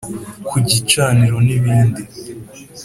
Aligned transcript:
Ku 0.47 0.57
Gicaniro 0.67 1.37
n’ibindi 1.47 2.01